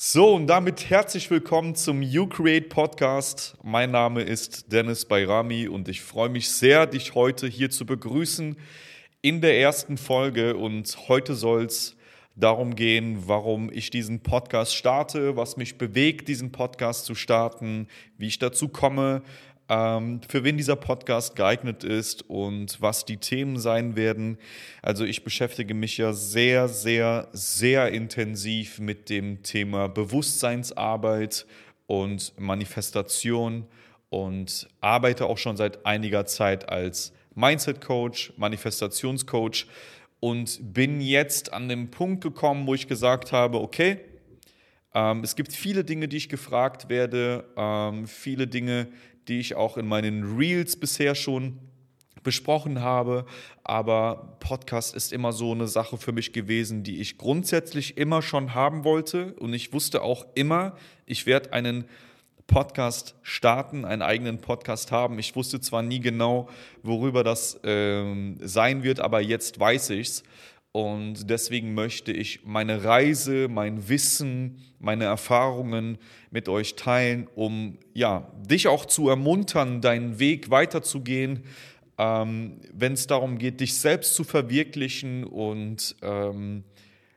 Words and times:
So, 0.00 0.32
und 0.36 0.46
damit 0.46 0.90
herzlich 0.90 1.28
willkommen 1.28 1.74
zum 1.74 2.02
You 2.02 2.28
Create 2.28 2.68
Podcast. 2.68 3.56
Mein 3.64 3.90
Name 3.90 4.22
ist 4.22 4.70
Dennis 4.70 5.04
Bayrami 5.04 5.66
und 5.66 5.88
ich 5.88 6.02
freue 6.02 6.28
mich 6.28 6.50
sehr, 6.50 6.86
dich 6.86 7.16
heute 7.16 7.48
hier 7.48 7.68
zu 7.68 7.84
begrüßen 7.84 8.56
in 9.22 9.40
der 9.40 9.58
ersten 9.58 9.96
Folge. 9.96 10.56
Und 10.56 10.96
heute 11.08 11.34
soll 11.34 11.64
es 11.64 11.96
darum 12.36 12.76
gehen, 12.76 13.24
warum 13.26 13.72
ich 13.72 13.90
diesen 13.90 14.20
Podcast 14.20 14.76
starte, 14.76 15.34
was 15.34 15.56
mich 15.56 15.78
bewegt, 15.78 16.28
diesen 16.28 16.52
Podcast 16.52 17.04
zu 17.04 17.16
starten, 17.16 17.88
wie 18.18 18.28
ich 18.28 18.38
dazu 18.38 18.68
komme, 18.68 19.22
für 19.68 20.44
wen 20.44 20.56
dieser 20.56 20.76
Podcast 20.76 21.36
geeignet 21.36 21.84
ist 21.84 22.28
und 22.30 22.80
was 22.80 23.04
die 23.04 23.18
Themen 23.18 23.58
sein 23.58 23.96
werden. 23.96 24.38
Also 24.80 25.04
ich 25.04 25.24
beschäftige 25.24 25.74
mich 25.74 25.98
ja 25.98 26.14
sehr, 26.14 26.68
sehr, 26.68 27.28
sehr 27.32 27.92
intensiv 27.92 28.78
mit 28.78 29.10
dem 29.10 29.42
Thema 29.42 29.88
Bewusstseinsarbeit 29.88 31.46
und 31.86 32.32
Manifestation 32.38 33.66
und 34.08 34.68
arbeite 34.80 35.26
auch 35.26 35.36
schon 35.36 35.58
seit 35.58 35.84
einiger 35.84 36.24
Zeit 36.24 36.70
als 36.70 37.12
Mindset 37.34 37.82
Coach, 37.82 38.32
Manifestationscoach 38.38 39.66
und 40.20 40.72
bin 40.72 41.02
jetzt 41.02 41.52
an 41.52 41.68
dem 41.68 41.90
Punkt 41.90 42.22
gekommen, 42.22 42.66
wo 42.66 42.74
ich 42.74 42.88
gesagt 42.88 43.32
habe, 43.32 43.60
okay, 43.60 43.98
ähm, 44.94 45.22
es 45.22 45.36
gibt 45.36 45.52
viele 45.52 45.84
Dinge, 45.84 46.08
die 46.08 46.16
ich 46.16 46.28
gefragt 46.28 46.88
werde, 46.88 47.44
ähm, 47.56 48.06
viele 48.06 48.46
Dinge, 48.46 48.88
die 49.28 49.40
ich 49.40 49.54
auch 49.54 49.76
in 49.76 49.86
meinen 49.86 50.36
Reels 50.36 50.76
bisher 50.76 51.14
schon 51.14 51.58
besprochen 52.22 52.80
habe. 52.80 53.24
Aber 53.64 54.36
Podcast 54.40 54.94
ist 54.94 55.12
immer 55.12 55.32
so 55.32 55.52
eine 55.52 55.68
Sache 55.68 55.96
für 55.96 56.12
mich 56.12 56.32
gewesen, 56.32 56.82
die 56.82 57.00
ich 57.00 57.18
grundsätzlich 57.18 57.96
immer 57.96 58.22
schon 58.22 58.54
haben 58.54 58.84
wollte. 58.84 59.34
Und 59.34 59.52
ich 59.52 59.72
wusste 59.72 60.02
auch 60.02 60.26
immer, 60.34 60.76
ich 61.06 61.26
werde 61.26 61.52
einen 61.52 61.84
Podcast 62.46 63.14
starten, 63.22 63.84
einen 63.84 64.02
eigenen 64.02 64.40
Podcast 64.40 64.90
haben. 64.90 65.18
Ich 65.18 65.36
wusste 65.36 65.60
zwar 65.60 65.82
nie 65.82 66.00
genau, 66.00 66.48
worüber 66.82 67.22
das 67.22 67.60
ähm, 67.62 68.38
sein 68.40 68.82
wird, 68.82 69.00
aber 69.00 69.20
jetzt 69.20 69.60
weiß 69.60 69.90
ich 69.90 70.08
es. 70.08 70.22
Und 70.72 71.30
deswegen 71.30 71.74
möchte 71.74 72.12
ich 72.12 72.44
meine 72.44 72.84
Reise, 72.84 73.48
mein 73.48 73.88
Wissen, 73.88 74.58
meine 74.78 75.04
Erfahrungen 75.04 75.98
mit 76.30 76.48
euch 76.48 76.76
teilen, 76.76 77.26
um 77.34 77.78
ja, 77.94 78.30
dich 78.48 78.68
auch 78.68 78.84
zu 78.84 79.08
ermuntern, 79.08 79.80
deinen 79.80 80.18
Weg 80.18 80.50
weiterzugehen, 80.50 81.44
ähm, 81.96 82.60
wenn 82.72 82.92
es 82.92 83.06
darum 83.06 83.38
geht, 83.38 83.60
dich 83.60 83.74
selbst 83.74 84.14
zu 84.14 84.24
verwirklichen 84.24 85.24
und 85.24 85.96
ähm, 86.02 86.64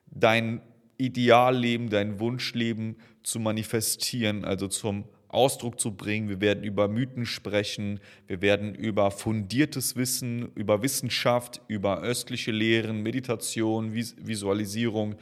dein 0.07 0.61
Idealleben, 0.97 1.89
dein 1.89 2.19
Wunschleben 2.19 2.95
zu 3.23 3.39
manifestieren, 3.39 4.45
also 4.45 4.67
zum 4.67 5.05
Ausdruck 5.33 5.79
zu 5.79 5.95
bringen. 5.95 6.29
Wir 6.29 6.41
werden 6.41 6.63
über 6.63 6.87
Mythen 6.87 7.25
sprechen, 7.25 7.99
wir 8.27 8.41
werden 8.41 8.75
über 8.75 9.11
fundiertes 9.11 9.95
Wissen, 9.95 10.51
über 10.55 10.81
Wissenschaft, 10.81 11.61
über 11.67 12.01
östliche 12.01 12.51
Lehren, 12.51 13.01
Meditation, 13.01 13.93
Visualisierung. 13.93 15.15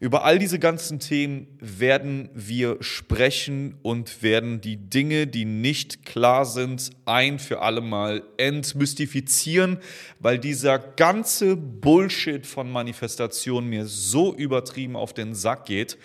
Über 0.00 0.24
all 0.24 0.38
diese 0.38 0.60
ganzen 0.60 1.00
Themen 1.00 1.48
werden 1.58 2.30
wir 2.32 2.76
sprechen 2.80 3.74
und 3.82 4.22
werden 4.22 4.60
die 4.60 4.76
Dinge, 4.76 5.26
die 5.26 5.44
nicht 5.44 6.06
klar 6.06 6.44
sind, 6.44 6.90
ein 7.04 7.40
für 7.40 7.62
alle 7.62 7.80
Mal 7.80 8.22
entmystifizieren, 8.36 9.78
weil 10.20 10.38
dieser 10.38 10.78
ganze 10.78 11.56
Bullshit 11.56 12.46
von 12.46 12.70
Manifestation 12.70 13.68
mir 13.68 13.86
so 13.86 14.32
übertrieben 14.36 14.94
auf 14.94 15.14
den 15.14 15.34
Sack 15.34 15.66
geht 15.66 15.98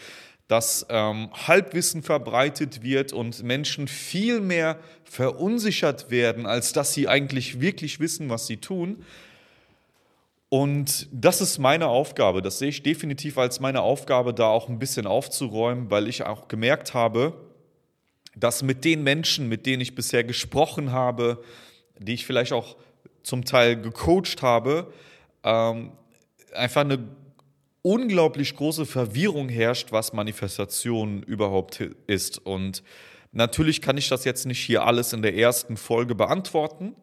dass 0.47 0.85
ähm, 0.89 1.29
Halbwissen 1.33 2.03
verbreitet 2.03 2.83
wird 2.83 3.13
und 3.13 3.43
Menschen 3.43 3.87
viel 3.87 4.41
mehr 4.41 4.77
verunsichert 5.03 6.11
werden, 6.11 6.45
als 6.45 6.73
dass 6.73 6.93
sie 6.93 7.07
eigentlich 7.07 7.61
wirklich 7.61 7.99
wissen, 7.99 8.29
was 8.29 8.47
sie 8.47 8.57
tun. 8.57 9.03
Und 10.49 11.07
das 11.11 11.41
ist 11.41 11.57
meine 11.57 11.87
Aufgabe. 11.87 12.41
Das 12.41 12.59
sehe 12.59 12.69
ich 12.69 12.83
definitiv 12.83 13.37
als 13.37 13.59
meine 13.59 13.81
Aufgabe, 13.81 14.33
da 14.33 14.47
auch 14.47 14.69
ein 14.69 14.77
bisschen 14.77 15.07
aufzuräumen, 15.07 15.89
weil 15.89 16.07
ich 16.07 16.25
auch 16.25 16.47
gemerkt 16.47 16.93
habe, 16.93 17.33
dass 18.35 18.61
mit 18.61 18.85
den 18.85 19.03
Menschen, 19.03 19.49
mit 19.49 19.65
denen 19.65 19.81
ich 19.81 19.95
bisher 19.95 20.23
gesprochen 20.23 20.91
habe, 20.91 21.43
die 21.97 22.13
ich 22.13 22.25
vielleicht 22.25 22.53
auch 22.53 22.75
zum 23.23 23.45
Teil 23.45 23.81
gecoacht 23.81 24.41
habe, 24.41 24.93
ähm, 25.43 25.93
einfach 26.53 26.81
eine 26.81 26.99
unglaublich 27.83 28.55
große 28.55 28.87
Verwirrung 28.87 29.49
herrscht, 29.49 29.91
was 29.91 30.13
Manifestation 30.13 31.21
überhaupt 31.21 31.81
ist. 32.07 32.39
Und 32.39 32.81
natürlich 33.31 33.81
kann 33.81 33.97
ich 33.97 34.09
das 34.09 34.25
jetzt 34.25 34.47
nicht 34.47 34.59
hier 34.59 34.83
alles 34.83 35.13
in 35.13 35.21
der 35.21 35.35
ersten 35.35 35.77
Folge 35.77 36.15
beantworten, 36.15 36.95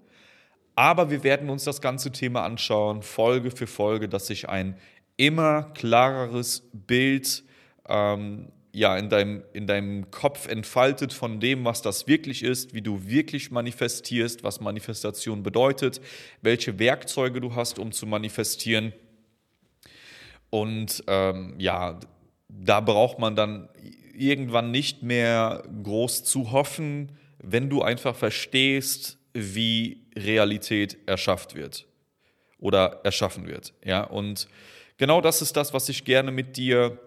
aber 0.74 1.10
wir 1.10 1.22
werden 1.22 1.50
uns 1.50 1.64
das 1.64 1.80
ganze 1.80 2.10
Thema 2.10 2.42
anschauen, 2.44 3.02
Folge 3.02 3.50
für 3.50 3.66
Folge, 3.66 4.08
dass 4.08 4.26
sich 4.28 4.48
ein 4.48 4.78
immer 5.18 5.64
klareres 5.74 6.62
Bild 6.72 7.44
ähm, 7.86 8.50
ja, 8.72 8.96
in, 8.96 9.10
deinem, 9.10 9.42
in 9.52 9.66
deinem 9.66 10.10
Kopf 10.10 10.48
entfaltet 10.48 11.12
von 11.12 11.40
dem, 11.40 11.64
was 11.64 11.82
das 11.82 12.06
wirklich 12.06 12.42
ist, 12.42 12.72
wie 12.72 12.80
du 12.80 13.04
wirklich 13.04 13.50
manifestierst, 13.50 14.44
was 14.44 14.60
Manifestation 14.60 15.42
bedeutet, 15.42 16.00
welche 16.40 16.78
Werkzeuge 16.78 17.40
du 17.42 17.54
hast, 17.54 17.78
um 17.78 17.92
zu 17.92 18.06
manifestieren 18.06 18.94
und 20.50 21.02
ähm, 21.06 21.54
ja, 21.58 21.98
da 22.48 22.80
braucht 22.80 23.18
man 23.18 23.36
dann 23.36 23.68
irgendwann 24.14 24.70
nicht 24.70 25.02
mehr 25.02 25.62
groß 25.82 26.24
zu 26.24 26.52
hoffen, 26.52 27.12
wenn 27.38 27.70
du 27.70 27.82
einfach 27.82 28.14
verstehst, 28.14 29.18
wie 29.32 30.04
Realität 30.16 30.98
erschafft 31.06 31.54
wird 31.54 31.86
oder 32.58 33.00
erschaffen 33.04 33.46
wird. 33.46 33.72
Ja, 33.84 34.02
und 34.04 34.48
genau 34.98 35.20
das 35.20 35.40
ist 35.40 35.56
das, 35.56 35.72
was 35.72 35.88
ich 35.88 36.04
gerne 36.04 36.32
mit 36.32 36.56
dir 36.56 36.98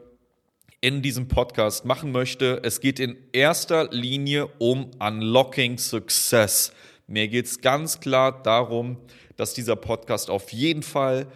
in 0.82 1.02
diesem 1.02 1.28
Podcast 1.28 1.86
machen 1.86 2.12
möchte. 2.12 2.60
Es 2.64 2.82
geht 2.82 3.00
in 3.00 3.16
erster 3.32 3.90
Linie 3.92 4.48
um 4.60 4.92
Unlocking 5.00 5.78
Success. 5.78 6.74
Mir 7.08 7.28
geht 7.28 7.46
es 7.46 7.62
ganz 7.62 8.00
klar 8.00 8.42
darum, 8.44 8.98
dass 9.36 9.54
dieser 9.54 9.76
Podcast 9.76 10.30
auf 10.30 10.54
jeden 10.54 10.84
Fall 10.84 11.28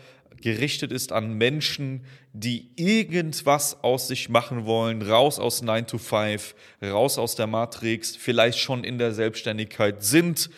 gerichtet 0.42 0.92
ist 0.92 1.12
an 1.12 1.34
Menschen, 1.34 2.06
die 2.34 2.70
irgendwas 2.76 3.84
aus 3.84 4.08
sich 4.08 4.30
machen 4.30 4.66
wollen, 4.66 5.02
raus 5.02 5.40
aus 5.40 5.62
9 5.62 5.88
to 5.88 5.98
5, 5.98 6.56
raus 6.84 7.18
aus 7.18 7.36
der 7.36 7.48
Matrix, 7.48 8.16
vielleicht 8.16 8.60
schon 8.60 8.84
in 8.84 8.98
der 8.98 9.14
Selbstständigkeit 9.14 10.04
sind, 10.04 10.50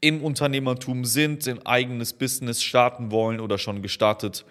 im 0.00 0.22
Unternehmertum 0.22 1.04
sind, 1.04 1.46
ein 1.48 1.64
eigenes 1.64 2.12
Business 2.12 2.62
starten 2.62 3.10
wollen 3.10 3.40
oder 3.40 3.58
schon 3.58 3.82
gestartet 3.82 4.44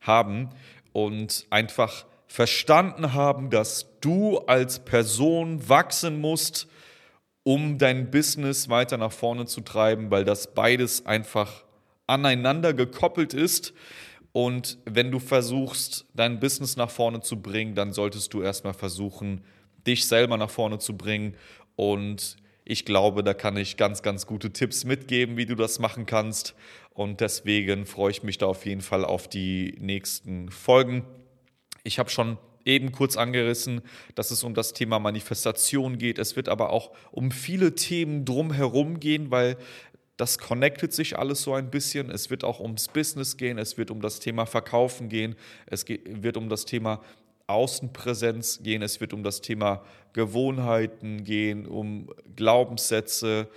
haben 0.00 0.50
und 0.92 1.46
einfach 1.50 2.04
verstanden 2.26 3.12
haben, 3.14 3.50
dass 3.50 3.86
du 4.00 4.38
als 4.38 4.80
Person 4.84 5.68
wachsen 5.68 6.20
musst, 6.20 6.66
um 7.44 7.78
dein 7.78 8.10
Business 8.10 8.68
weiter 8.68 8.96
nach 8.96 9.12
vorne 9.12 9.46
zu 9.46 9.60
treiben, 9.60 10.10
weil 10.10 10.24
das 10.24 10.54
beides 10.54 11.06
einfach 11.06 11.64
aneinander 12.06 12.74
gekoppelt 12.74 13.34
ist. 13.34 13.72
Und 14.32 14.78
wenn 14.84 15.10
du 15.10 15.18
versuchst, 15.18 16.06
dein 16.14 16.40
Business 16.40 16.76
nach 16.76 16.90
vorne 16.90 17.20
zu 17.20 17.40
bringen, 17.40 17.74
dann 17.74 17.92
solltest 17.92 18.32
du 18.32 18.42
erstmal 18.42 18.74
versuchen, 18.74 19.42
dich 19.86 20.06
selber 20.06 20.36
nach 20.36 20.50
vorne 20.50 20.78
zu 20.78 20.96
bringen. 20.96 21.36
Und 21.76 22.36
ich 22.64 22.84
glaube, 22.84 23.22
da 23.22 23.34
kann 23.34 23.56
ich 23.56 23.76
ganz, 23.76 24.02
ganz 24.02 24.26
gute 24.26 24.52
Tipps 24.52 24.84
mitgeben, 24.84 25.36
wie 25.36 25.46
du 25.46 25.54
das 25.54 25.78
machen 25.78 26.06
kannst. 26.06 26.54
Und 26.94 27.20
deswegen 27.20 27.86
freue 27.86 28.10
ich 28.10 28.22
mich 28.22 28.38
da 28.38 28.46
auf 28.46 28.64
jeden 28.64 28.82
Fall 28.82 29.04
auf 29.04 29.28
die 29.28 29.76
nächsten 29.80 30.50
Folgen. 30.50 31.04
Ich 31.84 31.98
habe 31.98 32.10
schon 32.10 32.38
eben 32.64 32.92
kurz 32.92 33.16
angerissen, 33.16 33.82
dass 34.14 34.30
es 34.30 34.44
um 34.44 34.54
das 34.54 34.72
Thema 34.72 34.98
Manifestation 34.98 35.98
geht. 35.98 36.18
Es 36.18 36.36
wird 36.36 36.48
aber 36.48 36.70
auch 36.70 36.92
um 37.10 37.30
viele 37.30 37.74
Themen 37.74 38.24
drumherum 38.24 39.00
gehen, 39.00 39.30
weil 39.30 39.56
das 40.16 40.38
connectet 40.38 40.92
sich 40.92 41.18
alles 41.18 41.42
so 41.42 41.54
ein 41.54 41.70
bisschen. 41.70 42.10
Es 42.10 42.30
wird 42.30 42.44
auch 42.44 42.60
ums 42.60 42.88
Business 42.88 43.36
gehen, 43.36 43.58
es 43.58 43.78
wird 43.78 43.90
um 43.90 44.00
das 44.00 44.20
Thema 44.20 44.46
Verkaufen 44.46 45.08
gehen, 45.08 45.34
es 45.66 45.86
wird 45.88 46.36
um 46.36 46.48
das 46.48 46.64
Thema 46.64 47.00
Außenpräsenz 47.46 48.62
gehen, 48.62 48.82
es 48.82 49.00
wird 49.00 49.12
um 49.12 49.22
das 49.22 49.40
Thema 49.40 49.82
Gewohnheiten 50.12 51.24
gehen, 51.24 51.66
um 51.66 52.08
Glaubenssätze. 52.36 53.48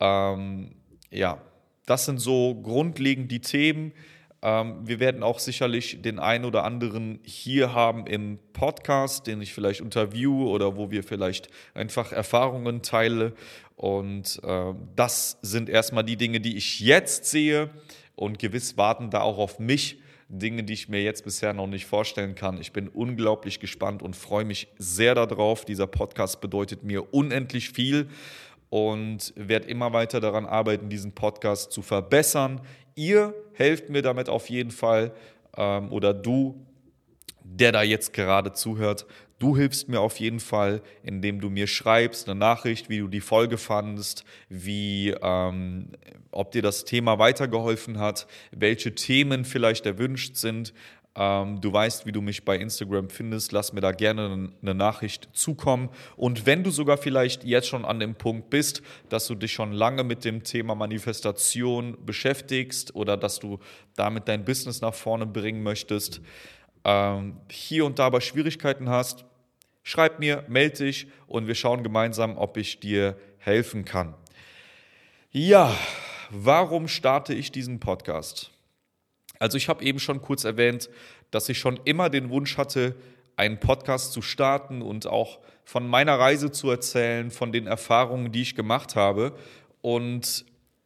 Ähm, 0.00 0.72
ja, 1.10 1.40
das 1.86 2.04
sind 2.04 2.18
so 2.18 2.54
grundlegend 2.54 3.30
die 3.30 3.40
Themen. 3.40 3.92
Ähm, 4.42 4.86
wir 4.86 5.00
werden 5.00 5.22
auch 5.22 5.38
sicherlich 5.38 6.00
den 6.02 6.18
einen 6.18 6.44
oder 6.44 6.64
anderen 6.64 7.18
hier 7.24 7.74
haben 7.74 8.06
im 8.06 8.38
Podcast, 8.52 9.26
den 9.26 9.42
ich 9.42 9.52
vielleicht 9.52 9.80
interview 9.80 10.48
oder 10.48 10.76
wo 10.76 10.90
wir 10.90 11.02
vielleicht 11.02 11.48
einfach 11.74 12.12
Erfahrungen 12.12 12.82
teile. 12.82 13.32
Und 13.74 14.40
äh, 14.44 14.74
das 14.94 15.38
sind 15.42 15.68
erstmal 15.68 16.04
die 16.04 16.16
Dinge, 16.16 16.40
die 16.40 16.56
ich 16.56 16.80
jetzt 16.80 17.24
sehe. 17.26 17.70
Und 18.14 18.38
gewiss 18.38 18.76
warten 18.76 19.10
da 19.10 19.20
auch 19.20 19.38
auf 19.38 19.58
mich 19.58 20.00
Dinge, 20.28 20.62
die 20.62 20.74
ich 20.74 20.88
mir 20.88 21.02
jetzt 21.02 21.24
bisher 21.24 21.54
noch 21.54 21.66
nicht 21.66 21.86
vorstellen 21.86 22.34
kann. 22.34 22.60
Ich 22.60 22.72
bin 22.72 22.88
unglaublich 22.88 23.60
gespannt 23.60 24.02
und 24.02 24.14
freue 24.14 24.44
mich 24.44 24.68
sehr 24.76 25.14
darauf. 25.14 25.64
Dieser 25.64 25.86
Podcast 25.86 26.40
bedeutet 26.40 26.84
mir 26.84 27.14
unendlich 27.14 27.70
viel 27.70 28.08
und 28.70 29.32
werde 29.36 29.68
immer 29.68 29.92
weiter 29.92 30.20
daran 30.20 30.44
arbeiten, 30.44 30.90
diesen 30.90 31.12
Podcast 31.12 31.72
zu 31.72 31.80
verbessern. 31.80 32.60
Ihr 32.98 33.32
helft 33.52 33.90
mir 33.90 34.02
damit 34.02 34.28
auf 34.28 34.50
jeden 34.50 34.72
Fall 34.72 35.12
ähm, 35.56 35.92
oder 35.92 36.12
du, 36.12 36.66
der 37.44 37.70
da 37.70 37.82
jetzt 37.82 38.12
gerade 38.12 38.52
zuhört, 38.52 39.06
Du 39.38 39.56
hilfst 39.56 39.88
mir 39.88 40.00
auf 40.00 40.18
jeden 40.18 40.40
Fall, 40.40 40.82
indem 41.04 41.40
du 41.40 41.48
mir 41.48 41.68
schreibst, 41.68 42.28
eine 42.28 42.38
Nachricht, 42.38 42.88
wie 42.88 42.98
du 42.98 43.06
die 43.06 43.20
Folge 43.20 43.56
fandest, 43.56 44.24
wie, 44.48 45.14
ähm, 45.22 45.92
ob 46.32 46.50
dir 46.50 46.62
das 46.62 46.84
Thema 46.84 47.20
weitergeholfen 47.20 48.00
hat, 48.00 48.26
welche 48.50 48.96
Themen 48.96 49.44
vielleicht 49.44 49.86
erwünscht 49.86 50.34
sind. 50.34 50.74
Ähm, 51.20 51.60
du 51.60 51.72
weißt, 51.72 52.06
wie 52.06 52.12
du 52.12 52.22
mich 52.22 52.44
bei 52.44 52.56
Instagram 52.56 53.10
findest. 53.10 53.50
Lass 53.50 53.72
mir 53.72 53.80
da 53.80 53.90
gerne 53.90 54.52
eine 54.62 54.74
Nachricht 54.74 55.28
zukommen. 55.32 55.88
Und 56.16 56.46
wenn 56.46 56.62
du 56.62 56.70
sogar 56.70 56.96
vielleicht 56.96 57.42
jetzt 57.42 57.66
schon 57.66 57.84
an 57.84 57.98
dem 57.98 58.14
Punkt 58.14 58.50
bist, 58.50 58.82
dass 59.08 59.26
du 59.26 59.34
dich 59.34 59.52
schon 59.52 59.72
lange 59.72 60.04
mit 60.04 60.24
dem 60.24 60.44
Thema 60.44 60.76
Manifestation 60.76 61.96
beschäftigst 62.06 62.94
oder 62.94 63.16
dass 63.16 63.40
du 63.40 63.58
damit 63.96 64.28
dein 64.28 64.44
Business 64.44 64.80
nach 64.80 64.94
vorne 64.94 65.26
bringen 65.26 65.64
möchtest, 65.64 66.20
ähm, 66.84 67.40
hier 67.50 67.84
und 67.84 67.98
da 67.98 68.06
aber 68.06 68.20
Schwierigkeiten 68.20 68.88
hast, 68.88 69.24
schreib 69.82 70.20
mir, 70.20 70.44
melde 70.46 70.84
dich 70.84 71.08
und 71.26 71.48
wir 71.48 71.56
schauen 71.56 71.82
gemeinsam, 71.82 72.38
ob 72.38 72.56
ich 72.56 72.78
dir 72.78 73.18
helfen 73.38 73.84
kann. 73.84 74.14
Ja, 75.32 75.74
warum 76.30 76.86
starte 76.86 77.34
ich 77.34 77.50
diesen 77.50 77.80
Podcast? 77.80 78.52
Also 79.38 79.56
ich 79.56 79.68
habe 79.68 79.84
eben 79.84 79.98
schon 79.98 80.20
kurz 80.20 80.44
erwähnt, 80.44 80.90
dass 81.30 81.48
ich 81.48 81.58
schon 81.58 81.78
immer 81.84 82.10
den 82.10 82.30
Wunsch 82.30 82.56
hatte, 82.56 82.94
einen 83.36 83.60
Podcast 83.60 84.12
zu 84.12 84.20
starten 84.22 84.82
und 84.82 85.06
auch 85.06 85.38
von 85.64 85.86
meiner 85.86 86.18
Reise 86.18 86.50
zu 86.50 86.70
erzählen, 86.70 87.30
von 87.30 87.52
den 87.52 87.66
Erfahrungen, 87.66 88.32
die 88.32 88.42
ich 88.42 88.56
gemacht 88.56 88.96
habe. 88.96 89.36
Und 89.80 90.44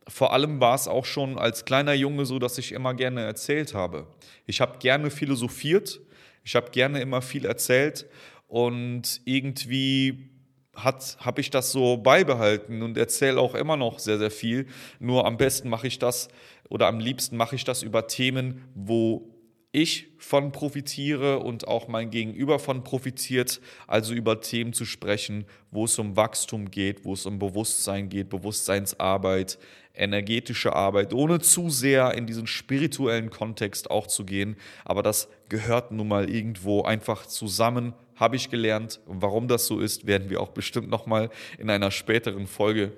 vor 0.08 0.32
allem 0.32 0.60
war 0.60 0.74
es 0.74 0.88
auch 0.88 1.04
schon 1.04 1.38
als 1.38 1.64
kleiner 1.64 1.94
Junge 1.94 2.26
so, 2.26 2.38
dass 2.38 2.58
ich 2.58 2.72
immer 2.72 2.92
gerne 2.94 3.22
erzählt 3.22 3.74
habe. 3.74 4.06
Ich 4.46 4.60
habe 4.60 4.78
gerne 4.78 5.10
philosophiert, 5.10 6.00
ich 6.44 6.56
habe 6.56 6.70
gerne 6.70 7.00
immer 7.00 7.22
viel 7.22 7.46
erzählt 7.46 8.06
und 8.48 9.20
irgendwie 9.24 10.31
habe 10.74 11.40
ich 11.40 11.50
das 11.50 11.70
so 11.70 11.98
beibehalten 11.98 12.82
und 12.82 12.96
erzähle 12.96 13.40
auch 13.40 13.54
immer 13.54 13.76
noch 13.76 13.98
sehr, 13.98 14.18
sehr 14.18 14.30
viel. 14.30 14.66
Nur 14.98 15.26
am 15.26 15.36
besten 15.36 15.68
mache 15.68 15.86
ich 15.86 15.98
das 15.98 16.28
oder 16.68 16.86
am 16.86 16.98
liebsten 16.98 17.36
mache 17.36 17.56
ich 17.56 17.64
das 17.64 17.82
über 17.82 18.06
Themen, 18.06 18.64
wo 18.74 19.28
ich 19.72 20.08
von 20.18 20.52
profitiere 20.52 21.38
und 21.40 21.66
auch 21.66 21.88
mein 21.88 22.10
Gegenüber 22.10 22.58
von 22.58 22.84
profitiert, 22.84 23.60
also 23.86 24.12
über 24.12 24.40
Themen 24.40 24.74
zu 24.74 24.84
sprechen, 24.84 25.46
wo 25.70 25.86
es 25.86 25.98
um 25.98 26.14
Wachstum 26.14 26.70
geht, 26.70 27.04
wo 27.04 27.14
es 27.14 27.24
um 27.24 27.38
Bewusstsein 27.38 28.10
geht, 28.10 28.28
Bewusstseinsarbeit, 28.28 29.58
energetische 29.94 30.74
Arbeit, 30.74 31.14
ohne 31.14 31.40
zu 31.40 31.70
sehr 31.70 32.14
in 32.14 32.26
diesen 32.26 32.46
spirituellen 32.46 33.30
Kontext 33.30 33.90
auch 33.90 34.06
zu 34.06 34.24
gehen. 34.24 34.56
Aber 34.84 35.02
das 35.02 35.28
gehört 35.48 35.90
nun 35.90 36.08
mal 36.08 36.28
irgendwo 36.28 36.82
einfach 36.82 37.26
zusammen, 37.26 37.94
habe 38.16 38.36
ich 38.36 38.50
gelernt. 38.50 39.00
Und 39.06 39.22
warum 39.22 39.48
das 39.48 39.66
so 39.66 39.80
ist, 39.80 40.06
werden 40.06 40.30
wir 40.30 40.40
auch 40.40 40.50
bestimmt 40.50 40.88
nochmal 40.88 41.30
in 41.58 41.70
einer 41.70 41.90
späteren 41.90 42.46
Folge 42.46 42.92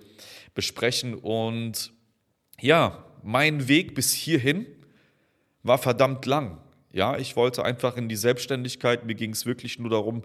besprechen. 0.54 1.14
Und 1.14 1.92
ja, 2.60 3.04
mein 3.22 3.68
Weg 3.68 3.94
bis 3.94 4.12
hierhin 4.12 4.66
war 5.62 5.78
verdammt 5.78 6.26
lang. 6.26 6.58
Ja, 6.92 7.16
ich 7.16 7.34
wollte 7.34 7.64
einfach 7.64 7.96
in 7.96 8.08
die 8.08 8.16
Selbstständigkeit. 8.16 9.04
Mir 9.04 9.14
ging 9.14 9.32
es 9.32 9.46
wirklich 9.46 9.78
nur 9.78 9.90
darum, 9.90 10.22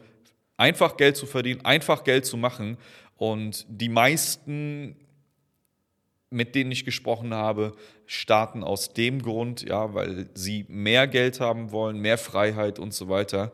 einfach 0.58 0.98
Geld 0.98 1.18
zu 1.18 1.26
verdienen, 1.26 1.66
einfach 1.66 2.04
Geld 2.04 2.26
zu 2.26 2.38
machen. 2.38 2.78
Und 3.18 3.66
die 3.70 3.90
meisten, 3.90 4.96
mit 6.30 6.54
denen 6.54 6.72
ich 6.72 6.86
gesprochen 6.86 7.34
habe, 7.34 7.76
starten 8.06 8.64
aus 8.64 8.94
dem 8.94 9.22
Grund, 9.22 9.64
ja, 9.64 9.94
weil 9.94 10.30
sie 10.36 10.66
mehr 10.68 11.08
Geld 11.08 11.40
haben 11.40 11.72
wollen, 11.72 12.00
mehr 12.00 12.18
Freiheit 12.18 12.78
und 12.78 12.94
so 12.94 13.10
weiter. 13.10 13.52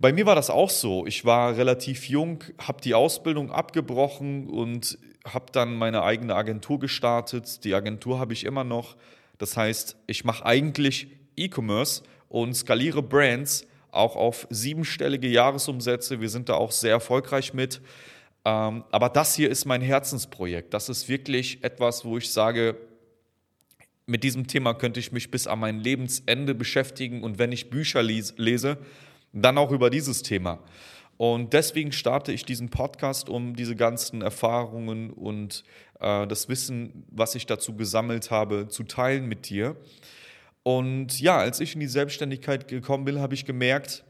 Bei 0.00 0.12
mir 0.12 0.26
war 0.26 0.36
das 0.36 0.48
auch 0.48 0.70
so. 0.70 1.06
Ich 1.06 1.24
war 1.24 1.56
relativ 1.56 2.08
jung, 2.08 2.44
habe 2.58 2.80
die 2.80 2.94
Ausbildung 2.94 3.50
abgebrochen 3.50 4.48
und 4.48 4.96
habe 5.26 5.46
dann 5.50 5.74
meine 5.74 6.04
eigene 6.04 6.36
Agentur 6.36 6.78
gestartet. 6.78 7.64
Die 7.64 7.74
Agentur 7.74 8.20
habe 8.20 8.32
ich 8.32 8.44
immer 8.44 8.62
noch. 8.62 8.96
Das 9.38 9.56
heißt, 9.56 9.96
ich 10.06 10.24
mache 10.24 10.46
eigentlich 10.46 11.08
E-Commerce 11.36 12.04
und 12.28 12.54
skaliere 12.54 13.02
Brands 13.02 13.66
auch 13.90 14.14
auf 14.14 14.46
siebenstellige 14.50 15.26
Jahresumsätze. 15.26 16.20
Wir 16.20 16.28
sind 16.28 16.48
da 16.48 16.54
auch 16.54 16.70
sehr 16.70 16.92
erfolgreich 16.92 17.52
mit. 17.52 17.80
Ähm, 18.44 18.84
aber 18.92 19.08
das 19.08 19.34
hier 19.34 19.50
ist 19.50 19.64
mein 19.64 19.80
Herzensprojekt. 19.80 20.74
Das 20.74 20.88
ist 20.88 21.08
wirklich 21.08 21.64
etwas, 21.64 22.04
wo 22.04 22.18
ich 22.18 22.30
sage, 22.30 22.76
mit 24.06 24.22
diesem 24.22 24.46
Thema 24.46 24.74
könnte 24.74 25.00
ich 25.00 25.10
mich 25.10 25.30
bis 25.32 25.48
an 25.48 25.58
mein 25.58 25.80
Lebensende 25.80 26.54
beschäftigen 26.54 27.22
und 27.22 27.38
wenn 27.38 27.52
ich 27.52 27.68
Bücher 27.68 28.02
lese, 28.02 28.78
dann 29.32 29.58
auch 29.58 29.70
über 29.70 29.90
dieses 29.90 30.22
Thema. 30.22 30.58
Und 31.18 31.52
deswegen 31.52 31.90
starte 31.90 32.32
ich 32.32 32.44
diesen 32.44 32.70
Podcast, 32.70 33.28
um 33.28 33.56
diese 33.56 33.74
ganzen 33.74 34.22
Erfahrungen 34.22 35.10
und 35.10 35.64
äh, 35.98 36.26
das 36.28 36.48
Wissen, 36.48 37.04
was 37.10 37.34
ich 37.34 37.44
dazu 37.44 37.74
gesammelt 37.74 38.30
habe, 38.30 38.68
zu 38.68 38.84
teilen 38.84 39.26
mit 39.26 39.48
dir. 39.48 39.76
Und 40.62 41.20
ja, 41.20 41.38
als 41.38 41.58
ich 41.58 41.74
in 41.74 41.80
die 41.80 41.88
Selbstständigkeit 41.88 42.68
gekommen 42.68 43.04
bin, 43.04 43.18
habe 43.18 43.34
ich 43.34 43.44
gemerkt, 43.44 44.04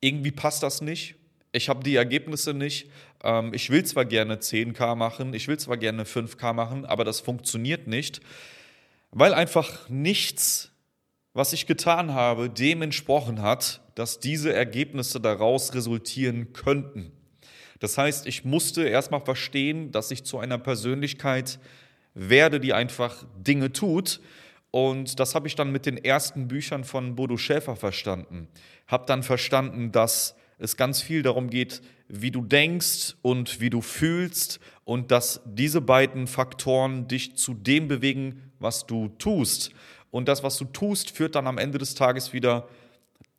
irgendwie 0.00 0.32
passt 0.32 0.62
das 0.62 0.80
nicht. 0.80 1.14
Ich 1.52 1.68
habe 1.68 1.84
die 1.84 1.94
Ergebnisse 1.94 2.54
nicht. 2.54 2.90
Ähm, 3.22 3.54
ich 3.54 3.70
will 3.70 3.84
zwar 3.84 4.04
gerne 4.04 4.36
10k 4.36 4.96
machen, 4.96 5.32
ich 5.32 5.46
will 5.46 5.58
zwar 5.58 5.76
gerne 5.76 6.02
5k 6.02 6.52
machen, 6.52 6.84
aber 6.84 7.04
das 7.04 7.20
funktioniert 7.20 7.86
nicht, 7.86 8.20
weil 9.12 9.32
einfach 9.32 9.88
nichts, 9.88 10.72
was 11.34 11.52
ich 11.52 11.66
getan 11.66 12.12
habe, 12.12 12.50
dem 12.50 12.82
entsprochen 12.82 13.40
hat, 13.40 13.80
dass 13.94 14.18
diese 14.18 14.52
Ergebnisse 14.52 15.20
daraus 15.20 15.74
resultieren 15.74 16.52
könnten. 16.52 17.12
Das 17.80 17.98
heißt, 17.98 18.26
ich 18.26 18.44
musste 18.44 18.84
erstmal 18.84 19.20
verstehen, 19.20 19.92
dass 19.92 20.10
ich 20.10 20.24
zu 20.24 20.38
einer 20.38 20.58
Persönlichkeit 20.58 21.58
werde, 22.14 22.60
die 22.60 22.72
einfach 22.72 23.24
Dinge 23.36 23.72
tut, 23.72 24.20
und 24.74 25.20
das 25.20 25.36
habe 25.36 25.46
ich 25.46 25.54
dann 25.54 25.70
mit 25.70 25.86
den 25.86 25.96
ersten 25.96 26.48
Büchern 26.48 26.82
von 26.82 27.14
Bodo 27.14 27.36
Schäfer 27.36 27.76
verstanden. 27.76 28.48
Habe 28.88 29.06
dann 29.06 29.22
verstanden, 29.22 29.92
dass 29.92 30.34
es 30.58 30.76
ganz 30.76 31.00
viel 31.00 31.22
darum 31.22 31.48
geht, 31.48 31.80
wie 32.08 32.32
du 32.32 32.42
denkst 32.42 33.14
und 33.22 33.60
wie 33.60 33.70
du 33.70 33.80
fühlst 33.80 34.58
und 34.82 35.12
dass 35.12 35.42
diese 35.44 35.80
beiden 35.80 36.26
Faktoren 36.26 37.06
dich 37.06 37.36
zu 37.36 37.54
dem 37.54 37.86
bewegen, 37.86 38.50
was 38.58 38.84
du 38.84 39.10
tust. 39.10 39.70
Und 40.10 40.26
das, 40.26 40.42
was 40.42 40.56
du 40.56 40.64
tust, 40.64 41.12
führt 41.12 41.36
dann 41.36 41.46
am 41.46 41.58
Ende 41.58 41.78
des 41.78 41.94
Tages 41.94 42.32
wieder 42.32 42.66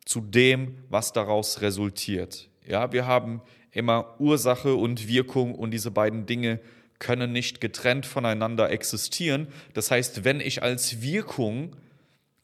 zu 0.06 0.22
dem, 0.22 0.78
was 0.88 1.12
daraus 1.12 1.60
resultiert. 1.60 2.48
Ja, 2.66 2.92
wir 2.92 3.06
haben 3.06 3.42
immer 3.72 4.18
Ursache 4.18 4.74
und 4.74 5.06
Wirkung 5.06 5.54
und 5.54 5.72
diese 5.72 5.90
beiden 5.90 6.24
Dinge 6.24 6.60
können 6.98 7.32
nicht 7.32 7.60
getrennt 7.60 8.06
voneinander 8.06 8.70
existieren. 8.70 9.48
Das 9.74 9.90
heißt, 9.90 10.24
wenn 10.24 10.40
ich 10.40 10.62
als 10.62 11.02
Wirkung 11.02 11.76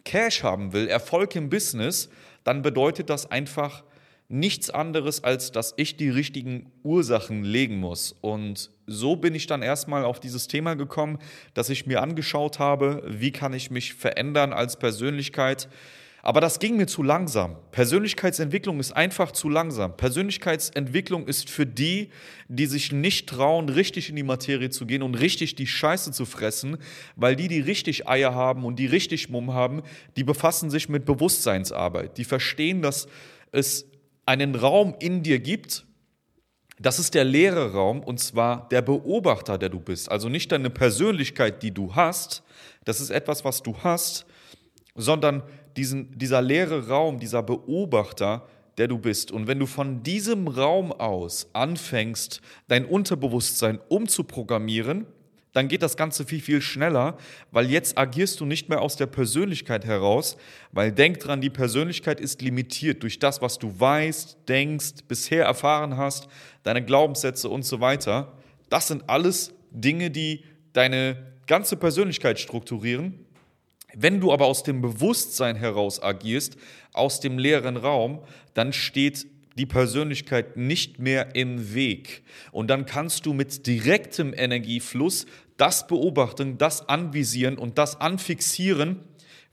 Cash 0.04 0.42
haben 0.42 0.74
will, 0.74 0.88
Erfolg 0.88 1.34
im 1.36 1.48
Business, 1.48 2.10
dann 2.44 2.60
bedeutet 2.60 3.08
das 3.08 3.30
einfach 3.30 3.84
nichts 4.28 4.70
anderes, 4.70 5.22
als 5.24 5.52
dass 5.52 5.74
ich 5.76 5.96
die 5.96 6.08
richtigen 6.08 6.72
Ursachen 6.82 7.44
legen 7.44 7.76
muss. 7.76 8.16
Und 8.20 8.70
so 8.86 9.16
bin 9.16 9.34
ich 9.34 9.46
dann 9.46 9.62
erstmal 9.62 10.04
auf 10.04 10.20
dieses 10.20 10.48
Thema 10.48 10.74
gekommen, 10.74 11.18
dass 11.54 11.70
ich 11.70 11.86
mir 11.86 12.02
angeschaut 12.02 12.58
habe, 12.58 13.02
wie 13.06 13.30
kann 13.30 13.52
ich 13.52 13.70
mich 13.70 13.94
verändern 13.94 14.52
als 14.52 14.78
Persönlichkeit, 14.78 15.68
aber 16.24 16.40
das 16.40 16.60
ging 16.60 16.76
mir 16.76 16.86
zu 16.86 17.02
langsam. 17.02 17.56
Persönlichkeitsentwicklung 17.72 18.78
ist 18.78 18.92
einfach 18.92 19.32
zu 19.32 19.48
langsam. 19.48 19.96
Persönlichkeitsentwicklung 19.96 21.26
ist 21.26 21.50
für 21.50 21.66
die, 21.66 22.10
die 22.46 22.66
sich 22.66 22.92
nicht 22.92 23.28
trauen, 23.28 23.68
richtig 23.68 24.08
in 24.08 24.14
die 24.14 24.22
Materie 24.22 24.70
zu 24.70 24.86
gehen 24.86 25.02
und 25.02 25.16
richtig 25.16 25.56
die 25.56 25.66
Scheiße 25.66 26.12
zu 26.12 26.24
fressen, 26.24 26.78
weil 27.16 27.34
die, 27.34 27.48
die 27.48 27.58
richtig 27.58 28.08
Eier 28.08 28.36
haben 28.36 28.64
und 28.64 28.78
die 28.78 28.86
richtig 28.86 29.30
Mumm 29.30 29.52
haben, 29.52 29.82
die 30.16 30.22
befassen 30.22 30.70
sich 30.70 30.88
mit 30.88 31.04
Bewusstseinsarbeit. 31.06 32.16
Die 32.18 32.24
verstehen, 32.24 32.82
dass 32.82 33.08
es 33.50 33.86
einen 34.24 34.54
Raum 34.54 34.94
in 35.00 35.24
dir 35.24 35.40
gibt, 35.40 35.84
das 36.78 37.00
ist 37.00 37.14
der 37.14 37.24
leere 37.24 37.72
Raum 37.72 38.00
und 38.00 38.20
zwar 38.20 38.68
der 38.68 38.82
Beobachter, 38.82 39.58
der 39.58 39.70
du 39.70 39.80
bist. 39.80 40.08
Also 40.08 40.28
nicht 40.28 40.52
deine 40.52 40.70
Persönlichkeit, 40.70 41.64
die 41.64 41.72
du 41.72 41.96
hast, 41.96 42.44
das 42.84 43.00
ist 43.00 43.10
etwas, 43.10 43.44
was 43.44 43.62
du 43.62 43.76
hast, 43.82 44.24
sondern 44.94 45.42
diesen, 45.76 46.16
dieser 46.18 46.42
leere 46.42 46.88
Raum, 46.88 47.18
dieser 47.18 47.42
Beobachter, 47.42 48.46
der 48.78 48.88
du 48.88 48.98
bist. 48.98 49.30
Und 49.30 49.46
wenn 49.46 49.58
du 49.58 49.66
von 49.66 50.02
diesem 50.02 50.48
Raum 50.48 50.92
aus 50.92 51.48
anfängst, 51.52 52.40
dein 52.68 52.84
Unterbewusstsein 52.84 53.78
umzuprogrammieren, 53.88 55.06
dann 55.52 55.68
geht 55.68 55.82
das 55.82 55.96
Ganze 55.96 56.24
viel, 56.24 56.40
viel 56.40 56.62
schneller, 56.62 57.18
weil 57.50 57.70
jetzt 57.70 57.98
agierst 57.98 58.40
du 58.40 58.46
nicht 58.46 58.70
mehr 58.70 58.80
aus 58.80 58.96
der 58.96 59.06
Persönlichkeit 59.06 59.84
heraus, 59.84 60.38
weil 60.72 60.92
denk 60.92 61.20
dran, 61.20 61.42
die 61.42 61.50
Persönlichkeit 61.50 62.20
ist 62.20 62.40
limitiert 62.40 63.02
durch 63.02 63.18
das, 63.18 63.42
was 63.42 63.58
du 63.58 63.78
weißt, 63.78 64.38
denkst, 64.48 65.04
bisher 65.08 65.44
erfahren 65.44 65.98
hast, 65.98 66.28
deine 66.62 66.82
Glaubenssätze 66.82 67.50
und 67.50 67.64
so 67.64 67.80
weiter. 67.80 68.32
Das 68.70 68.88
sind 68.88 69.08
alles 69.10 69.52
Dinge, 69.70 70.10
die 70.10 70.44
deine 70.72 71.18
ganze 71.46 71.76
Persönlichkeit 71.76 72.40
strukturieren. 72.40 73.21
Wenn 73.94 74.20
du 74.20 74.32
aber 74.32 74.46
aus 74.46 74.62
dem 74.62 74.80
Bewusstsein 74.80 75.56
heraus 75.56 76.02
agierst, 76.02 76.56
aus 76.92 77.20
dem 77.20 77.38
leeren 77.38 77.76
Raum, 77.76 78.20
dann 78.54 78.72
steht 78.72 79.26
die 79.56 79.66
Persönlichkeit 79.66 80.56
nicht 80.56 80.98
mehr 80.98 81.34
im 81.34 81.74
Weg. 81.74 82.22
Und 82.52 82.68
dann 82.68 82.86
kannst 82.86 83.26
du 83.26 83.34
mit 83.34 83.66
direktem 83.66 84.32
Energiefluss 84.34 85.26
das 85.56 85.86
beobachten, 85.86 86.58
das 86.58 86.88
anvisieren 86.88 87.58
und 87.58 87.78
das 87.78 88.00
anfixieren, 88.00 89.00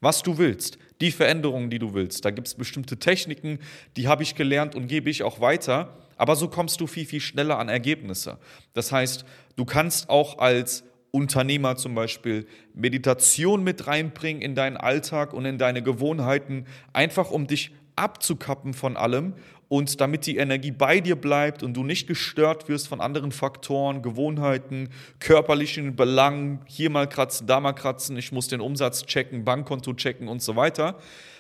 was 0.01 0.23
du 0.23 0.37
willst, 0.37 0.77
die 1.01 1.11
Veränderungen, 1.11 1.69
die 1.69 1.79
du 1.79 1.93
willst. 1.93 2.23
Da 2.23 2.31
gibt 2.31 2.47
es 2.47 2.55
bestimmte 2.55 2.97
Techniken, 2.97 3.59
die 3.97 4.07
habe 4.07 4.23
ich 4.23 4.35
gelernt 4.35 4.75
und 4.75 4.87
gebe 4.87 5.09
ich 5.09 5.23
auch 5.23 5.41
weiter. 5.41 5.97
Aber 6.15 6.35
so 6.35 6.47
kommst 6.47 6.81
du 6.81 6.87
viel, 6.87 7.05
viel 7.05 7.21
schneller 7.21 7.59
an 7.59 7.69
Ergebnisse. 7.69 8.37
Das 8.73 8.91
heißt, 8.91 9.25
du 9.55 9.65
kannst 9.65 10.09
auch 10.09 10.37
als 10.37 10.83
Unternehmer 11.11 11.75
zum 11.75 11.95
Beispiel 11.95 12.45
Meditation 12.73 13.63
mit 13.63 13.87
reinbringen 13.87 14.41
in 14.41 14.55
deinen 14.55 14.77
Alltag 14.77 15.33
und 15.33 15.45
in 15.45 15.57
deine 15.57 15.81
Gewohnheiten, 15.81 16.65
einfach 16.93 17.31
um 17.31 17.47
dich 17.47 17.71
abzukappen 17.95 18.73
von 18.73 18.95
allem 18.95 19.33
und 19.67 20.01
damit 20.01 20.25
die 20.25 20.37
Energie 20.37 20.71
bei 20.71 20.99
dir 20.99 21.15
bleibt 21.15 21.63
und 21.63 21.75
du 21.75 21.83
nicht 21.83 22.07
gestört 22.07 22.67
wirst 22.69 22.87
von 22.87 23.01
anderen 23.01 23.31
Faktoren, 23.31 24.01
Gewohnheiten, 24.01 24.89
körperlichen 25.19 25.95
Belangen, 25.95 26.61
hier 26.65 26.89
mal 26.89 27.07
kratzen, 27.07 27.45
da 27.45 27.59
mal 27.59 27.73
kratzen, 27.73 28.17
ich 28.17 28.31
muss 28.31 28.47
den 28.47 28.61
Umsatz 28.61 29.05
checken, 29.05 29.45
Bankkonto 29.45 29.93
checken 29.93 30.27
und 30.27 30.41
so 30.41 30.55
weiter, 30.55 30.97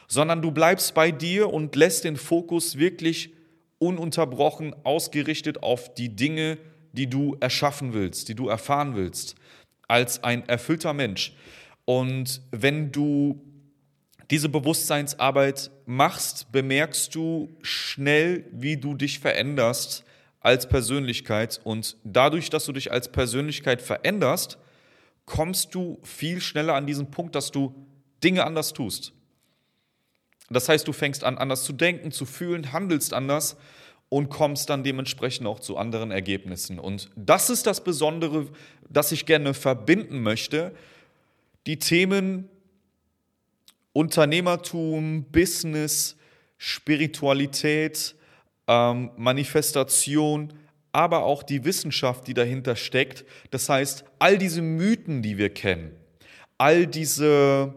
sondern 0.07 0.41
du 0.41 0.51
bleibst 0.51 0.93
bei 0.93 1.11
dir 1.11 1.51
und 1.51 1.75
lässt 1.75 2.03
den 2.03 2.17
Fokus 2.17 2.77
wirklich 2.77 3.31
ununterbrochen 3.79 4.75
ausgerichtet 4.83 5.63
auf 5.63 5.93
die 5.93 6.15
Dinge, 6.15 6.57
die 6.93 7.09
du 7.09 7.37
erschaffen 7.39 7.93
willst, 7.93 8.29
die 8.29 8.35
du 8.35 8.47
erfahren 8.47 8.95
willst, 8.95 9.35
als 9.89 10.23
ein 10.23 10.47
erfüllter 10.47 10.93
Mensch. 10.93 11.33
Und 11.83 12.41
wenn 12.51 12.91
du 12.91 13.41
diese 14.31 14.47
Bewusstseinsarbeit 14.47 15.71
machst, 15.85 16.51
bemerkst 16.51 17.13
du 17.15 17.49
schnell, 17.61 18.45
wie 18.51 18.77
du 18.77 18.93
dich 18.93 19.19
veränderst 19.19 20.05
als 20.39 20.69
Persönlichkeit. 20.69 21.59
Und 21.63 21.97
dadurch, 22.03 22.49
dass 22.49 22.65
du 22.65 22.71
dich 22.71 22.91
als 22.91 23.11
Persönlichkeit 23.11 23.81
veränderst, 23.81 24.57
kommst 25.25 25.73
du 25.75 25.99
viel 26.03 26.41
schneller 26.41 26.75
an 26.75 26.85
diesen 26.85 27.11
Punkt, 27.11 27.35
dass 27.35 27.51
du 27.51 27.73
Dinge 28.23 28.45
anders 28.45 28.73
tust. 28.73 29.13
Das 30.49 30.69
heißt, 30.69 30.87
du 30.87 30.93
fängst 30.93 31.23
an, 31.23 31.37
anders 31.37 31.63
zu 31.63 31.73
denken, 31.73 32.11
zu 32.11 32.25
fühlen, 32.25 32.71
handelst 32.71 33.13
anders 33.13 33.57
und 34.09 34.29
kommst 34.29 34.69
dann 34.69 34.83
dementsprechend 34.83 35.47
auch 35.47 35.59
zu 35.59 35.77
anderen 35.77 36.11
Ergebnissen. 36.11 36.79
Und 36.79 37.09
das 37.15 37.49
ist 37.49 37.67
das 37.67 37.83
Besondere, 37.83 38.47
das 38.89 39.11
ich 39.11 39.25
gerne 39.25 39.53
verbinden 39.53 40.21
möchte. 40.21 40.73
Die 41.67 41.77
Themen 41.77 42.49
Unternehmertum, 43.93 45.25
Business, 45.31 46.15
Spiritualität, 46.57 48.15
ähm, 48.67 49.11
Manifestation, 49.17 50.53
aber 50.91 51.23
auch 51.23 51.43
die 51.43 51.65
Wissenschaft, 51.65 52.27
die 52.27 52.33
dahinter 52.33 52.75
steckt. 52.75 53.25
Das 53.51 53.69
heißt, 53.69 54.05
all 54.17 54.37
diese 54.37 54.61
Mythen, 54.61 55.21
die 55.21 55.37
wir 55.37 55.49
kennen, 55.53 55.91
all 56.57 56.87
diese 56.87 57.73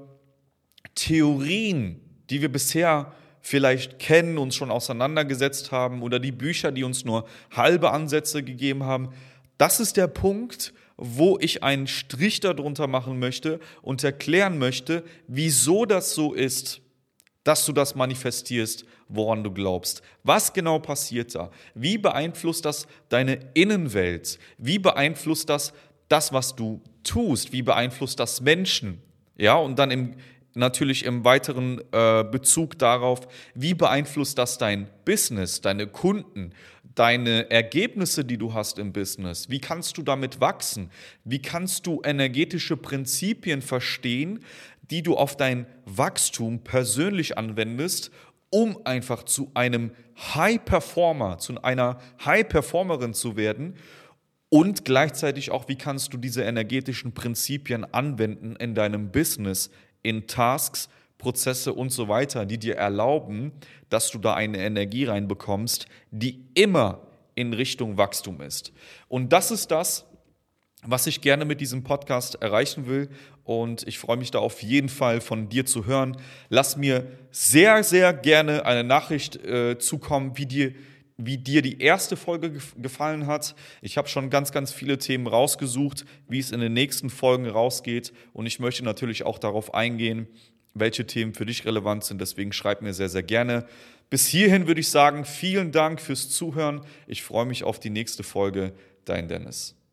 Theorien, 0.94 2.00
die 2.30 2.40
wir 2.40 2.50
bisher 2.50 3.12
vielleicht 3.42 3.98
kennen, 3.98 4.38
uns 4.38 4.54
schon 4.54 4.70
auseinandergesetzt 4.70 5.72
haben 5.72 6.02
oder 6.02 6.18
die 6.18 6.32
Bücher, 6.32 6.72
die 6.72 6.84
uns 6.84 7.04
nur 7.04 7.26
halbe 7.50 7.90
Ansätze 7.90 8.42
gegeben 8.42 8.84
haben, 8.84 9.10
das 9.58 9.80
ist 9.80 9.96
der 9.96 10.06
Punkt, 10.06 10.72
wo 10.96 11.38
ich 11.40 11.62
einen 11.62 11.88
Strich 11.88 12.40
darunter 12.40 12.86
machen 12.86 13.18
möchte 13.18 13.60
und 13.82 14.02
erklären 14.04 14.58
möchte, 14.58 15.02
wieso 15.26 15.84
das 15.84 16.14
so 16.14 16.32
ist, 16.32 16.80
dass 17.44 17.66
du 17.66 17.72
das 17.72 17.96
manifestierst, 17.96 18.84
woran 19.08 19.42
du 19.42 19.50
glaubst. 19.50 20.02
Was 20.22 20.52
genau 20.52 20.78
passiert 20.78 21.34
da? 21.34 21.50
Wie 21.74 21.98
beeinflusst 21.98 22.64
das 22.64 22.86
deine 23.08 23.40
Innenwelt? 23.54 24.38
Wie 24.58 24.78
beeinflusst 24.78 25.48
das 25.48 25.72
das, 26.08 26.32
was 26.32 26.54
du 26.54 26.80
tust? 27.02 27.52
Wie 27.52 27.62
beeinflusst 27.62 28.20
das 28.20 28.40
Menschen? 28.40 29.02
Ja, 29.36 29.56
und 29.56 29.78
dann 29.78 29.90
im, 29.90 30.14
natürlich 30.54 31.04
im 31.04 31.24
weiteren 31.24 31.80
äh, 31.92 32.24
Bezug 32.24 32.78
darauf, 32.78 33.20
wie 33.54 33.74
beeinflusst 33.74 34.38
das 34.38 34.58
dein 34.58 34.88
Business, 35.04 35.60
deine 35.60 35.86
Kunden, 35.86 36.52
deine 36.94 37.50
Ergebnisse, 37.50 38.24
die 38.24 38.36
du 38.36 38.52
hast 38.54 38.78
im 38.78 38.92
Business? 38.92 39.48
Wie 39.48 39.60
kannst 39.60 39.96
du 39.98 40.02
damit 40.02 40.40
wachsen? 40.40 40.90
Wie 41.24 41.40
kannst 41.40 41.86
du 41.86 42.02
energetische 42.04 42.76
Prinzipien 42.76 43.62
verstehen, 43.62 44.40
die 44.90 45.02
du 45.02 45.16
auf 45.16 45.36
dein 45.36 45.66
Wachstum 45.86 46.62
persönlich 46.64 47.38
anwendest, 47.38 48.10
um 48.50 48.78
einfach 48.84 49.22
zu 49.22 49.50
einem 49.54 49.92
High 50.34 50.62
Performer, 50.64 51.38
zu 51.38 51.62
einer 51.62 51.98
High 52.24 52.48
Performerin 52.48 53.14
zu 53.14 53.36
werden? 53.36 53.74
Und 54.50 54.84
gleichzeitig 54.84 55.50
auch, 55.50 55.66
wie 55.68 55.76
kannst 55.76 56.12
du 56.12 56.18
diese 56.18 56.42
energetischen 56.42 57.12
Prinzipien 57.12 57.86
anwenden 57.94 58.54
in 58.56 58.74
deinem 58.74 59.10
Business, 59.10 59.70
in 60.02 60.26
Tasks, 60.26 60.88
Prozesse 61.18 61.72
und 61.72 61.90
so 61.90 62.08
weiter, 62.08 62.46
die 62.46 62.58
dir 62.58 62.76
erlauben, 62.76 63.52
dass 63.88 64.10
du 64.10 64.18
da 64.18 64.34
eine 64.34 64.58
Energie 64.58 65.04
reinbekommst, 65.04 65.86
die 66.10 66.44
immer 66.54 67.06
in 67.34 67.52
Richtung 67.52 67.96
Wachstum 67.96 68.40
ist. 68.40 68.72
Und 69.08 69.32
das 69.32 69.50
ist 69.50 69.70
das, 69.70 70.04
was 70.84 71.06
ich 71.06 71.20
gerne 71.20 71.44
mit 71.44 71.60
diesem 71.60 71.84
Podcast 71.84 72.42
erreichen 72.42 72.86
will. 72.86 73.08
Und 73.44 73.86
ich 73.86 73.98
freue 73.98 74.16
mich 74.16 74.30
da 74.30 74.40
auf 74.40 74.62
jeden 74.62 74.88
Fall 74.88 75.20
von 75.20 75.48
dir 75.48 75.64
zu 75.64 75.86
hören. 75.86 76.16
Lass 76.48 76.76
mir 76.76 77.06
sehr, 77.30 77.84
sehr 77.84 78.12
gerne 78.12 78.66
eine 78.66 78.84
Nachricht 78.84 79.36
äh, 79.36 79.78
zukommen, 79.78 80.36
wie 80.36 80.46
dir, 80.46 80.74
wie 81.16 81.38
dir 81.38 81.62
die 81.62 81.80
erste 81.80 82.16
Folge 82.16 82.58
gefallen 82.76 83.26
hat. 83.26 83.54
Ich 83.80 83.96
habe 83.98 84.08
schon 84.08 84.30
ganz, 84.30 84.52
ganz 84.52 84.72
viele 84.72 84.98
Themen 84.98 85.26
rausgesucht, 85.26 86.04
wie 86.28 86.38
es 86.38 86.52
in 86.52 86.60
den 86.60 86.72
nächsten 86.72 87.10
Folgen 87.10 87.46
rausgeht. 87.48 88.12
Und 88.32 88.46
ich 88.46 88.58
möchte 88.58 88.84
natürlich 88.84 89.24
auch 89.24 89.38
darauf 89.38 89.74
eingehen, 89.74 90.26
welche 90.74 91.06
Themen 91.06 91.34
für 91.34 91.46
dich 91.46 91.64
relevant 91.64 92.04
sind. 92.04 92.20
Deswegen 92.20 92.52
schreib 92.52 92.82
mir 92.82 92.94
sehr, 92.94 93.08
sehr 93.08 93.22
gerne. 93.22 93.66
Bis 94.10 94.26
hierhin 94.26 94.66
würde 94.66 94.80
ich 94.80 94.88
sagen, 94.88 95.24
vielen 95.24 95.72
Dank 95.72 96.00
fürs 96.00 96.28
Zuhören. 96.30 96.82
Ich 97.06 97.22
freue 97.22 97.46
mich 97.46 97.64
auf 97.64 97.80
die 97.80 97.90
nächste 97.90 98.22
Folge. 98.22 98.72
Dein 99.04 99.28
Dennis. 99.28 99.74